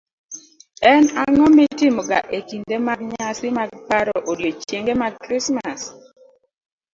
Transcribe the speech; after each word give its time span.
En 0.91 1.03
ang'o 1.21 1.45
mitimoga 1.57 2.19
e 2.37 2.39
kinde 2.49 2.75
mag 2.87 2.99
nyasi 3.11 3.47
mag 3.59 3.69
paro 3.87 4.15
odiechienge 4.31 4.93
mag 5.01 5.13
Krismas? 5.23 5.81